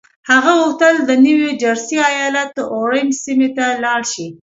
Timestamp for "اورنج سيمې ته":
2.75-3.65